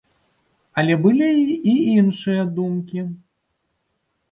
[0.81, 1.27] Але былі
[1.73, 3.07] і іншыя думкі.